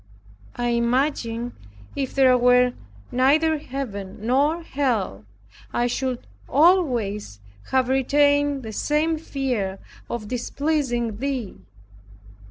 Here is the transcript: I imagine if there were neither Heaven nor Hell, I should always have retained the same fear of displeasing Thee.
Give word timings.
I 0.55 0.69
imagine 0.69 1.53
if 1.95 2.15
there 2.15 2.35
were 2.35 2.73
neither 3.11 3.59
Heaven 3.59 4.17
nor 4.19 4.63
Hell, 4.63 5.25
I 5.71 5.85
should 5.85 6.25
always 6.49 7.39
have 7.69 7.87
retained 7.87 8.63
the 8.63 8.73
same 8.73 9.19
fear 9.19 9.77
of 10.09 10.27
displeasing 10.27 11.17
Thee. 11.17 11.59